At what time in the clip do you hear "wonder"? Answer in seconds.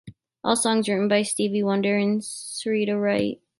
1.61-1.95